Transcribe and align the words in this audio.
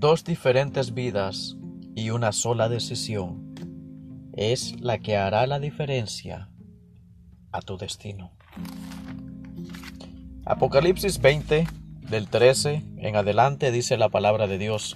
dos 0.00 0.24
diferentes 0.24 0.94
vidas 0.94 1.58
y 1.94 2.08
una 2.08 2.32
sola 2.32 2.70
decisión 2.70 3.54
es 4.32 4.80
la 4.80 4.98
que 4.98 5.18
hará 5.18 5.46
la 5.46 5.60
diferencia 5.60 6.48
a 7.52 7.60
tu 7.60 7.76
destino. 7.76 8.32
Apocalipsis 10.46 11.20
20, 11.20 11.66
del 12.08 12.28
13 12.30 12.82
en 12.96 13.14
adelante, 13.14 13.70
dice 13.70 13.98
la 13.98 14.08
palabra 14.08 14.46
de 14.46 14.56
Dios. 14.56 14.94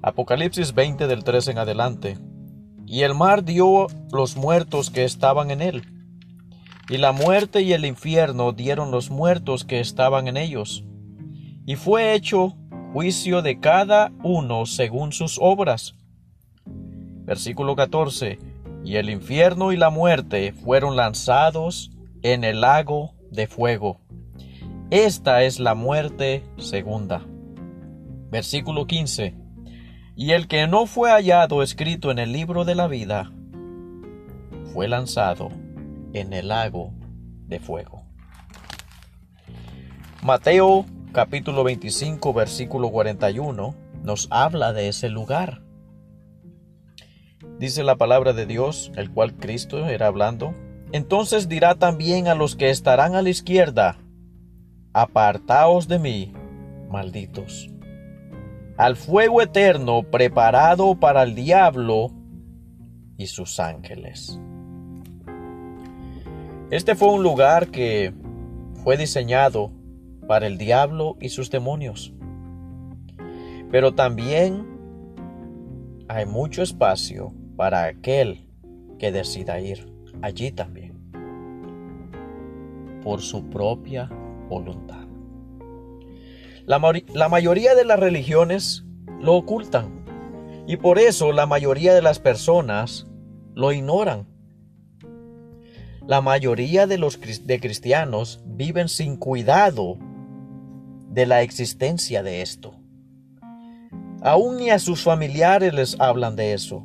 Apocalipsis 0.00 0.74
20, 0.74 1.08
del 1.08 1.24
13 1.24 1.50
en 1.50 1.58
adelante. 1.58 2.18
Y 2.86 3.02
el 3.02 3.14
mar 3.14 3.44
dio 3.44 3.88
los 4.12 4.36
muertos 4.36 4.90
que 4.90 5.02
estaban 5.02 5.50
en 5.50 5.60
él. 5.60 5.82
Y 6.88 6.98
la 6.98 7.10
muerte 7.10 7.62
y 7.62 7.72
el 7.72 7.84
infierno 7.84 8.52
dieron 8.52 8.92
los 8.92 9.10
muertos 9.10 9.64
que 9.64 9.80
estaban 9.80 10.28
en 10.28 10.36
ellos. 10.36 10.84
Y 11.66 11.74
fue 11.74 12.14
hecho 12.14 12.56
juicio 12.92 13.40
de 13.42 13.60
cada 13.60 14.12
uno 14.22 14.66
según 14.66 15.12
sus 15.12 15.38
obras. 15.40 15.94
Versículo 17.24 17.76
14. 17.76 18.38
Y 18.84 18.96
el 18.96 19.10
infierno 19.10 19.72
y 19.72 19.76
la 19.76 19.90
muerte 19.90 20.52
fueron 20.52 20.96
lanzados 20.96 21.92
en 22.22 22.44
el 22.44 22.62
lago 22.62 23.14
de 23.30 23.46
fuego. 23.46 24.00
Esta 24.90 25.44
es 25.44 25.60
la 25.60 25.74
muerte 25.74 26.42
segunda. 26.56 27.24
Versículo 28.30 28.86
15. 28.86 29.36
Y 30.16 30.32
el 30.32 30.48
que 30.48 30.66
no 30.66 30.86
fue 30.86 31.10
hallado 31.10 31.62
escrito 31.62 32.10
en 32.10 32.18
el 32.18 32.32
libro 32.32 32.64
de 32.64 32.74
la 32.74 32.88
vida, 32.88 33.30
fue 34.72 34.88
lanzado 34.88 35.50
en 36.12 36.32
el 36.32 36.48
lago 36.48 36.92
de 37.46 37.60
fuego. 37.60 38.02
Mateo 40.22 40.84
capítulo 41.12 41.64
25 41.64 42.32
versículo 42.32 42.90
41 42.90 43.74
nos 44.04 44.28
habla 44.30 44.72
de 44.72 44.88
ese 44.88 45.08
lugar. 45.08 45.62
Dice 47.58 47.82
la 47.82 47.96
palabra 47.96 48.32
de 48.32 48.46
Dios, 48.46 48.92
el 48.96 49.10
cual 49.10 49.34
Cristo 49.34 49.86
era 49.88 50.06
hablando. 50.06 50.54
Entonces 50.92 51.48
dirá 51.48 51.74
también 51.74 52.28
a 52.28 52.34
los 52.34 52.56
que 52.56 52.70
estarán 52.70 53.14
a 53.14 53.22
la 53.22 53.28
izquierda, 53.28 53.98
apartaos 54.92 55.88
de 55.88 55.98
mí, 55.98 56.32
malditos, 56.88 57.70
al 58.76 58.96
fuego 58.96 59.42
eterno 59.42 60.04
preparado 60.04 60.98
para 60.98 61.22
el 61.22 61.34
diablo 61.34 62.10
y 63.16 63.26
sus 63.26 63.60
ángeles. 63.60 64.40
Este 66.70 66.94
fue 66.94 67.08
un 67.12 67.22
lugar 67.22 67.68
que 67.68 68.14
fue 68.82 68.96
diseñado 68.96 69.72
para 70.26 70.46
el 70.46 70.58
diablo 70.58 71.16
y 71.20 71.30
sus 71.30 71.50
demonios. 71.50 72.12
Pero 73.70 73.94
también 73.94 74.66
hay 76.08 76.26
mucho 76.26 76.62
espacio 76.62 77.32
para 77.56 77.84
aquel 77.84 78.48
que 78.98 79.12
decida 79.12 79.60
ir 79.60 79.92
allí 80.22 80.50
también, 80.50 80.98
por 83.02 83.20
su 83.20 83.48
propia 83.48 84.10
voluntad. 84.48 85.06
La, 86.66 86.80
la, 87.14 87.28
mayoría 87.28 87.74
de 87.74 87.84
las 87.84 87.98
religiones 87.98 88.84
lo 89.20 89.34
ocultan 89.34 90.04
y 90.66 90.76
por 90.76 90.98
eso 90.98 91.32
la 91.32 91.46
mayoría 91.46 91.94
de 91.94 92.02
las 92.02 92.18
personas 92.18 93.06
lo 93.54 93.72
ignoran. 93.72 94.26
La 96.06 96.20
mayoría 96.20 96.86
de 96.86 96.98
los 96.98 97.20
de 97.20 97.60
cristianos 97.60 98.40
viven 98.44 98.88
sin 98.88 99.16
cuidado 99.16 99.98
de 101.10 101.26
la 101.26 101.42
existencia 101.42 102.22
de 102.22 102.40
esto. 102.40 102.74
Aún 104.22 104.56
ni 104.58 104.70
a 104.70 104.78
sus 104.78 105.02
familiares 105.02 105.74
les 105.74 106.00
hablan 106.00 106.36
de 106.36 106.52
eso. 106.52 106.84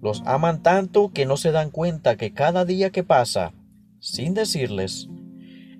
Los 0.00 0.22
aman 0.26 0.62
tanto 0.62 1.10
que 1.12 1.26
no 1.26 1.36
se 1.36 1.52
dan 1.52 1.70
cuenta 1.70 2.16
que 2.16 2.32
cada 2.32 2.64
día 2.64 2.90
que 2.90 3.02
pasa, 3.04 3.52
sin 4.00 4.34
decirles, 4.34 5.08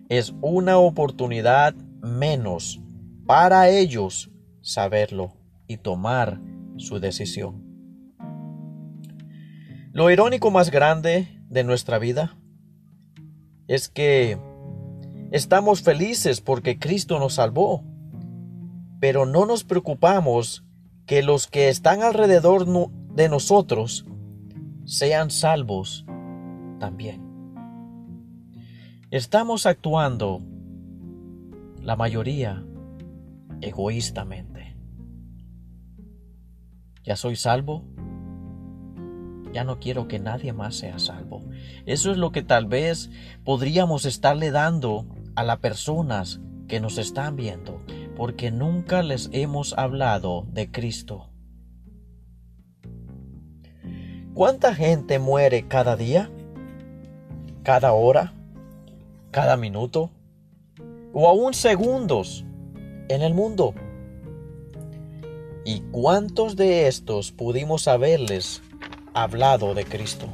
es 0.09 0.35
una 0.41 0.79
oportunidad 0.79 1.75
menos 2.03 2.81
para 3.27 3.69
ellos 3.69 4.31
saberlo 4.61 5.33
y 5.67 5.79
tomar 5.79 6.41
su 6.77 7.01
decisión. 7.01 7.65
Lo 9.93 10.11
irónico 10.11 10.51
más 10.51 10.71
grande 10.71 11.29
de 11.49 11.65
nuestra 11.65 11.99
vida 11.99 12.37
es 13.67 13.89
que 13.89 14.39
estamos 15.31 15.83
felices 15.83 16.41
porque 16.41 16.79
Cristo 16.79 17.19
nos 17.19 17.35
salvó, 17.35 17.85
pero 19.01 19.27
no 19.27 19.47
nos 19.47 19.65
preocupamos 19.65 20.65
que 21.07 21.23
los 21.23 21.47
que 21.47 21.69
están 21.69 22.03
alrededor 22.03 22.67
de 23.15 23.29
nosotros 23.29 24.07
sean 24.85 25.31
salvos 25.31 26.05
también. 26.79 27.23
Estamos 29.11 29.67
actuando, 29.67 30.41
la 31.81 31.97
mayoría, 31.97 32.65
egoístamente. 33.61 34.77
¿Ya 37.05 37.15
soy 37.15 37.37
salvo? 37.37 37.85
Ya 39.57 39.65
no 39.65 39.81
quiero 39.81 40.07
que 40.07 40.19
nadie 40.19 40.53
más 40.53 40.77
sea 40.77 40.99
salvo. 40.99 41.43
Eso 41.87 42.13
es 42.13 42.19
lo 42.19 42.31
que 42.31 42.43
tal 42.43 42.67
vez 42.67 43.09
podríamos 43.43 44.05
estarle 44.05 44.51
dando 44.51 45.07
a 45.35 45.43
las 45.45 45.61
personas 45.61 46.41
que 46.69 46.79
nos 46.79 46.99
están 46.99 47.37
viendo, 47.37 47.81
porque 48.15 48.51
nunca 48.51 49.03
les 49.03 49.31
hemos 49.33 49.73
hablado 49.73 50.47
de 50.53 50.71
Cristo. 50.71 51.31
¿Cuánta 54.35 54.75
gente 54.75 55.19
muere 55.19 55.67
cada 55.67 55.97
día? 55.97 56.31
¿Cada 57.63 57.95
hora? 57.95 58.35
cada 59.37 59.59
minuto 59.59 60.11
o 61.13 61.29
aún 61.29 61.53
segundos 61.53 62.47
en 63.11 63.21
el 63.21 63.35
mundo. 63.35 63.75
¿Y 65.63 65.81
cuántos 65.91 66.57
de 66.57 66.87
estos 66.87 67.33
pudimos 67.33 67.87
haberles 67.87 68.63
hablado 69.17 69.75
de 69.75 69.85
Cristo? 69.87 70.29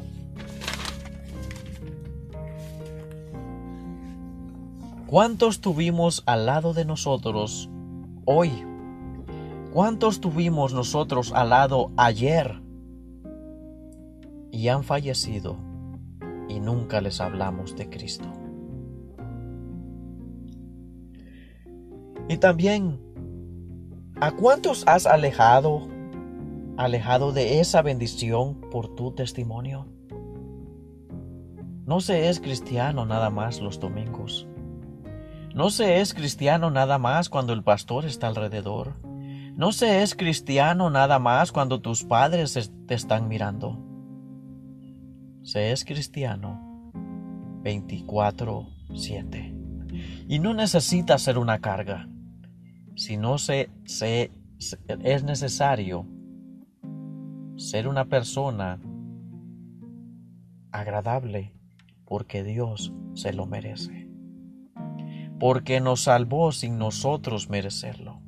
¿Cuántos 5.07 5.61
tuvimos 5.61 6.25
al 6.27 6.47
lado 6.47 6.75
de 6.75 6.85
nosotros 6.85 7.71
hoy? 8.25 8.51
¿Cuántos 9.73 10.21
tuvimos 10.21 10.75
nosotros 10.75 11.33
al 11.33 11.51
lado 11.51 11.93
ayer? 11.97 12.61
Y 14.51 14.67
han 14.69 14.83
fallecido 14.83 15.57
y 16.49 16.59
nunca 16.59 17.01
les 17.01 17.21
hablamos 17.21 17.77
de 17.77 17.89
Cristo. 17.89 18.29
Y 22.29 22.37
también, 22.39 22.99
¿a 24.21 24.33
cuántos 24.33 24.83
has 24.89 25.07
alejado, 25.07 25.92
alejado 26.77 27.33
de 27.33 27.61
esa 27.61 27.83
bendición 27.83 28.61
por 28.71 28.95
tu 28.95 29.13
testimonio? 29.13 29.87
No 31.85 32.01
se 32.01 32.29
es 32.29 32.41
cristiano 32.41 33.05
nada 33.07 33.31
más 33.31 33.61
los 33.61 33.81
domingos. 33.81 34.47
No 35.55 35.71
se 35.71 36.01
es 36.01 36.15
cristiano 36.15 36.71
nada 36.71 36.99
más 36.99 37.29
cuando 37.29 37.53
el 37.53 37.63
pastor 37.63 38.05
está 38.07 38.29
alrededor. 38.29 38.95
No 39.55 39.73
se 39.73 40.03
es 40.03 40.15
cristiano 40.15 40.89
nada 40.89 41.19
más 41.19 41.53
cuando 41.53 41.81
tus 41.81 42.05
padres 42.05 42.73
te 42.87 42.95
están 42.95 43.29
mirando. 43.29 43.79
Se 45.43 45.73
es 45.73 45.85
cristiano 45.85 46.93
24/7. 47.63 49.55
Y 50.29 50.39
no 50.39 50.55
necesita 50.55 51.19
ser 51.19 51.37
una 51.37 51.59
carga 51.61 52.09
si 52.95 53.17
no 53.17 53.39
se, 53.39 53.71
se, 53.85 54.31
es 54.87 55.25
necesario 55.25 56.07
ser 57.57 57.89
una 57.89 58.07
persona 58.07 58.81
agradable 60.71 61.53
porque 62.05 62.43
Dios 62.43 62.93
se 63.15 63.33
lo 63.33 63.47
merece. 63.47 64.09
Porque 65.39 65.81
nos 65.81 66.03
salvó 66.03 66.53
sin 66.53 66.79
nosotros 66.79 67.49
merecerlo. 67.49 68.21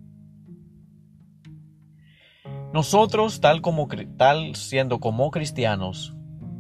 Nosotros, 2.73 3.41
tal 3.41 3.63
como 3.63 3.89
tal 4.17 4.57
siendo 4.57 4.99
como 4.99 5.31
cristianos, 5.31 6.17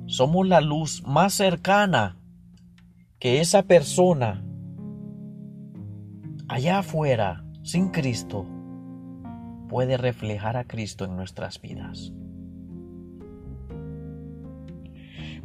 somos 0.07 0.47
la 0.47 0.61
luz 0.61 1.03
más 1.07 1.35
cercana 1.35 2.19
que 3.19 3.41
esa 3.41 3.63
persona 3.65 4.45
allá 6.47 6.79
afuera 6.79 7.45
sin 7.63 7.89
Cristo 7.89 8.47
puede 9.69 9.97
reflejar 9.97 10.57
a 10.57 10.65
Cristo 10.65 11.05
en 11.05 11.17
nuestras 11.17 11.61
vidas. 11.61 12.13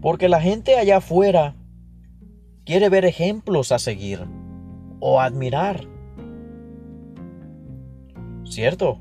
Porque 0.02 0.30
la 0.30 0.42
gente 0.42 0.78
allá 0.78 0.98
afuera 0.98 1.56
quiere 2.66 2.90
ver 2.90 3.06
ejemplos 3.06 3.72
a 3.72 3.80
seguir 3.80 4.26
o 5.00 5.20
admirar. 5.20 5.88
¿Cierto? 8.46 9.00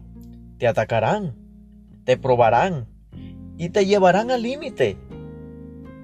te 0.59 0.67
atacarán, 0.67 1.37
te 2.05 2.17
probarán 2.17 2.89
y 3.57 3.71
te 3.71 3.87
llevarán 3.87 4.31
al 4.31 4.43
límite, 4.43 4.99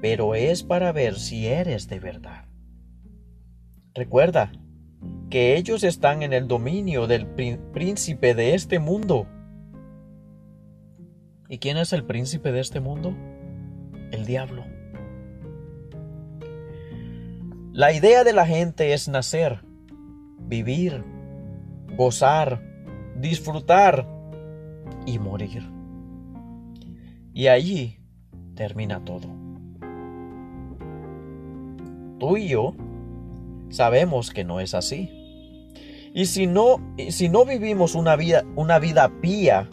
pero 0.00 0.34
es 0.34 0.62
para 0.62 0.92
ver 0.92 1.16
si 1.16 1.46
eres 1.46 1.88
de 1.88 1.98
verdad. 1.98 2.46
Recuerda 3.94 4.52
que 5.28 5.56
ellos 5.56 5.82
están 5.82 6.22
en 6.22 6.32
el 6.32 6.48
dominio 6.48 7.06
del 7.06 7.26
príncipe 7.26 8.34
de 8.34 8.54
este 8.54 8.78
mundo. 8.78 9.26
¿Y 11.48 11.58
quién 11.58 11.76
es 11.76 11.92
el 11.92 12.04
príncipe 12.04 12.52
de 12.52 12.60
este 12.60 12.80
mundo? 12.80 13.14
El 14.12 14.24
diablo. 14.24 14.63
La 17.74 17.92
idea 17.92 18.22
de 18.22 18.32
la 18.32 18.46
gente 18.46 18.92
es 18.92 19.08
nacer, 19.08 19.64
vivir, 20.38 21.02
gozar, 21.96 22.62
disfrutar 23.16 24.06
y 25.06 25.18
morir. 25.18 25.68
Y 27.32 27.48
allí 27.48 27.98
termina 28.54 29.04
todo. 29.04 29.26
Tú 32.20 32.36
y 32.36 32.46
yo 32.46 32.76
sabemos 33.70 34.30
que 34.30 34.44
no 34.44 34.60
es 34.60 34.72
así. 34.72 35.10
Y 36.14 36.26
si 36.26 36.46
no, 36.46 36.76
si 37.08 37.28
no 37.28 37.44
vivimos 37.44 37.96
una 37.96 38.14
vida, 38.14 38.44
una 38.54 38.78
vida 38.78 39.10
pía 39.20 39.68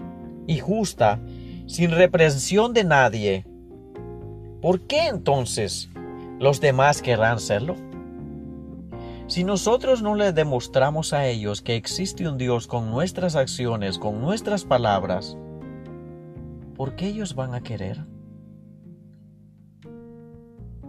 y 0.47 0.57
justa, 0.57 1.19
sin 1.67 1.91
reprensión 1.91 2.73
de 2.73 2.83
nadie, 2.83 3.45
¿por 4.59 4.87
qué 4.87 5.05
entonces 5.05 5.91
los 6.39 6.61
demás 6.61 7.03
querrán 7.03 7.39
serlo? 7.39 7.90
Si 9.31 9.45
nosotros 9.45 10.01
no 10.01 10.15
le 10.15 10.33
demostramos 10.33 11.13
a 11.13 11.25
ellos 11.25 11.61
que 11.61 11.77
existe 11.77 12.27
un 12.27 12.37
Dios 12.37 12.67
con 12.67 12.91
nuestras 12.91 13.37
acciones, 13.37 13.97
con 13.97 14.19
nuestras 14.19 14.65
palabras, 14.65 15.37
¿por 16.75 16.97
qué 16.97 17.07
ellos 17.07 17.33
van 17.33 17.53
a 17.53 17.61
querer? 17.61 18.05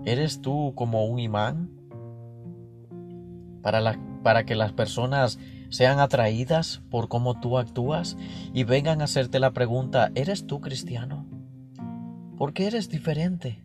¿Eres 0.05 0.41
tú 0.41 0.73
como 0.75 1.05
un 1.05 1.21
imán 1.21 1.71
para, 3.63 3.97
para 4.25 4.45
que 4.45 4.57
las 4.57 4.73
personas 4.73 5.39
sean 5.71 6.01
atraídas 6.01 6.83
por 6.91 7.07
cómo 7.07 7.39
tú 7.39 7.59
actúas 7.59 8.17
y 8.53 8.65
vengan 8.65 9.03
a 9.03 9.05
hacerte 9.05 9.39
la 9.39 9.53
pregunta, 9.53 10.11
¿eres 10.17 10.49
tú 10.49 10.61
cristiano? 10.61 11.29
¿Por 12.37 12.55
qué 12.55 12.67
eres 12.67 12.89
diferente? 12.89 13.65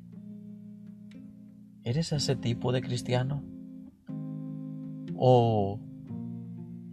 ¿Eres 1.83 2.11
ese 2.11 2.35
tipo 2.35 2.71
de 2.71 2.83
cristiano? 2.83 3.56
O 5.17 5.79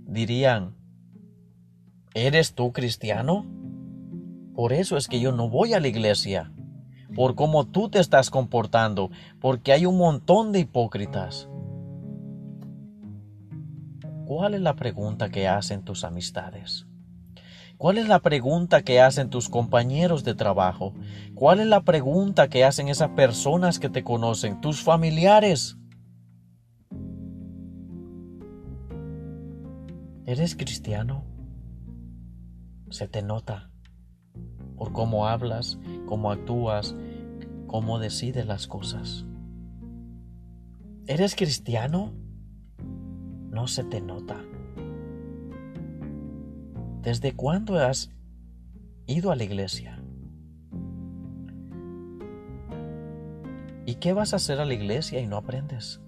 dirían, 0.06 0.75
¿eres 2.15 2.55
tú 2.55 2.73
cristiano? 2.73 3.47
Por 4.55 4.73
eso 4.73 4.97
es 4.97 5.09
que 5.09 5.21
yo 5.21 5.32
no 5.32 5.49
voy 5.49 5.75
a 5.75 5.81
la 5.81 5.88
iglesia, 5.88 6.53
por 7.15 7.35
cómo 7.35 7.67
tú 7.67 7.88
te 7.88 7.99
estás 7.99 8.31
comportando, 8.31 9.11
porque 9.41 9.73
hay 9.73 9.87
un 9.87 9.99
montón 9.99 10.53
de 10.53 10.61
hipócritas. 10.61 11.49
¿Cuál 14.25 14.55
es 14.55 14.62
la 14.62 14.75
pregunta 14.75 15.29
que 15.29 15.49
hacen 15.49 15.82
tus 15.82 16.03
amistades? 16.05 16.87
¿Cuál 17.77 17.99
es 17.99 18.09
la 18.09 18.20
pregunta 18.20 18.82
que 18.82 19.00
hacen 19.00 19.29
tus 19.29 19.49
compañeros 19.49 20.25
de 20.25 20.35
trabajo? 20.35 20.94
¿Cuál 21.35 21.61
es 21.61 21.67
la 21.67 21.82
pregunta 21.82 22.49
que 22.49 22.65
hacen 22.65 22.88
esas 22.88 23.11
personas 23.11 23.79
que 23.79 23.91
te 23.91 24.05
conocen, 24.05 24.61
tus 24.61 24.82
familiares? 24.82 25.77
¿Eres 30.26 30.56
cristiano? 30.56 31.23
Se 32.88 33.06
te 33.09 33.21
nota 33.21 33.71
por 34.79 34.91
cómo 34.93 35.26
hablas, 35.26 35.79
cómo 36.06 36.31
actúas, 36.31 36.97
cómo 37.67 37.99
decides 37.99 38.47
las 38.47 38.67
cosas. 38.67 39.26
¿Eres 41.06 41.37
cristiano? 41.37 42.15
No 43.50 43.67
se 43.67 43.85
te 43.85 44.00
nota. 44.00 44.43
¿Desde 47.03 47.37
cuándo 47.37 47.79
has 47.79 48.11
ido 49.06 49.31
a 49.31 49.37
la 49.37 49.44
iglesia? 49.44 50.03
¿Y 53.85 53.97
qué 53.97 54.15
vas 54.15 54.32
a 54.32 54.37
hacer 54.37 54.59
a 54.59 54.65
la 54.65 54.73
iglesia 54.73 55.20
y 55.20 55.27
no 55.27 55.37
aprendes? 55.37 56.00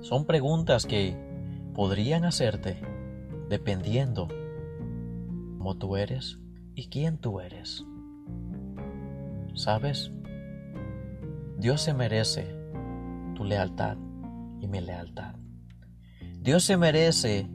Son 0.00 0.26
preguntas 0.26 0.84
que 0.84 1.31
podrían 1.74 2.24
hacerte 2.24 2.80
dependiendo 3.48 4.28
cómo 5.58 5.76
tú 5.76 5.96
eres 5.96 6.38
y 6.74 6.88
quién 6.88 7.18
tú 7.18 7.40
eres. 7.40 7.84
¿Sabes? 9.54 10.10
Dios 11.58 11.80
se 11.82 11.94
merece 11.94 12.56
tu 13.34 13.44
lealtad 13.44 13.96
y 14.60 14.66
mi 14.66 14.80
lealtad. 14.80 15.36
Dios 16.40 16.64
se 16.64 16.76
merece 16.76 17.48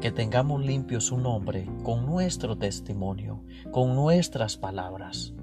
que 0.00 0.12
tengamos 0.12 0.64
limpio 0.64 1.00
su 1.00 1.18
nombre 1.18 1.68
con 1.82 2.06
nuestro 2.06 2.58
testimonio, 2.58 3.44
con 3.70 3.94
nuestras 3.94 4.56
palabras, 4.56 5.34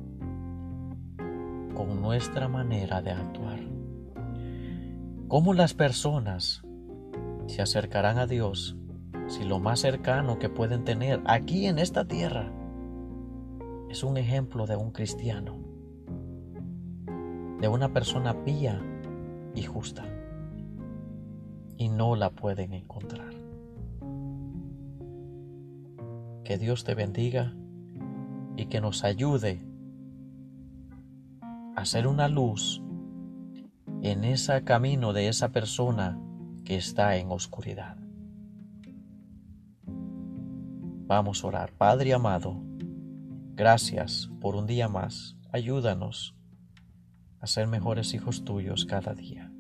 con 1.74 2.02
nuestra 2.02 2.48
manera 2.48 3.02
de 3.02 3.12
actuar. 3.12 3.60
Como 5.28 5.54
las 5.54 5.74
personas 5.74 6.64
se 7.50 7.62
acercarán 7.62 8.20
a 8.20 8.28
Dios 8.28 8.78
si 9.28 9.44
lo 9.44 9.60
más 9.60 9.80
cercano 9.80 10.40
que 10.40 10.50
pueden 10.50 10.84
tener 10.84 11.22
aquí 11.26 11.68
en 11.68 11.80
esta 11.80 12.06
tierra 12.06 12.52
es 13.90 14.04
un 14.04 14.18
ejemplo 14.18 14.68
de 14.68 14.76
un 14.76 14.92
cristiano, 14.92 15.58
de 17.60 17.68
una 17.68 17.92
persona 17.92 18.44
pía 18.44 18.80
y 19.56 19.64
justa, 19.64 20.06
y 21.78 21.90
no 21.90 22.16
la 22.16 22.30
pueden 22.30 22.74
encontrar. 22.74 23.34
Que 26.44 26.58
Dios 26.58 26.84
te 26.84 26.94
bendiga 26.94 27.56
y 28.58 28.68
que 28.68 28.80
nos 28.82 29.04
ayude 29.04 29.62
a 31.76 31.86
ser 31.86 32.08
una 32.08 32.28
luz 32.28 32.84
en 34.02 34.24
ese 34.24 34.64
camino 34.64 35.14
de 35.14 35.30
esa 35.30 35.50
persona 35.50 36.20
está 36.76 37.18
en 37.18 37.32
oscuridad. 37.32 37.98
Vamos 41.08 41.44
a 41.44 41.48
orar. 41.48 41.72
Padre 41.74 42.14
amado, 42.14 42.62
gracias 43.56 44.30
por 44.40 44.56
un 44.56 44.68
día 44.68 44.88
más. 44.88 45.36
Ayúdanos 45.52 46.36
a 47.40 47.48
ser 47.48 47.68
mejores 47.68 48.14
hijos 48.14 48.44
tuyos 48.44 48.86
cada 48.86 49.16
día. 49.16 49.52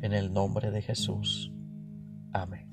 En 0.00 0.12
el 0.12 0.32
nombre 0.32 0.70
de 0.70 0.80
Jesús. 0.80 1.52
Amén. 2.32 2.71